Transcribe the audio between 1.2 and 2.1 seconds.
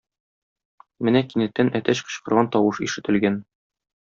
кинәттән әтәч